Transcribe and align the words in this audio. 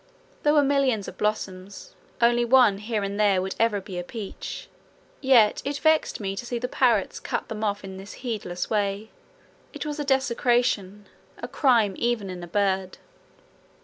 There 0.41 0.55
were 0.55 0.63
millions 0.63 1.07
of 1.07 1.19
blossoms; 1.19 1.93
only 2.21 2.43
one 2.43 2.79
here 2.79 3.03
and 3.03 3.19
there 3.19 3.39
would 3.39 3.53
ever 3.59 3.79
be 3.79 3.99
a 3.99 4.03
peach, 4.03 4.67
yet 5.21 5.61
it 5.63 5.77
vexed 5.77 6.19
me 6.19 6.35
to 6.37 6.43
see 6.43 6.57
the 6.57 6.67
parrots 6.67 7.19
cut 7.19 7.49
them 7.49 7.63
off 7.63 7.83
in 7.83 7.97
that 7.97 8.09
heedless 8.09 8.67
way: 8.67 9.11
it 9.73 9.85
was 9.85 9.99
a 9.99 10.03
desecration, 10.03 11.05
a 11.37 11.47
crime 11.47 11.93
even 11.97 12.31
in 12.31 12.41
a 12.41 12.47
bird. 12.47 12.97